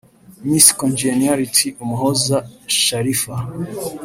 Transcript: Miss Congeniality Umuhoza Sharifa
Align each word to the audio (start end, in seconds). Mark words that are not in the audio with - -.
Miss 0.49 0.67
Congeniality 0.81 1.67
Umuhoza 1.83 2.37
Sharifa 2.81 3.33